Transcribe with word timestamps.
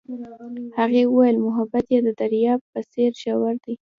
هغې 0.77 1.03
وویل 1.07 1.37
محبت 1.47 1.85
یې 1.93 1.99
د 2.03 2.09
دریاب 2.21 2.59
په 2.71 2.79
څېر 2.91 3.11
ژور 3.21 3.55
دی. 3.63 3.75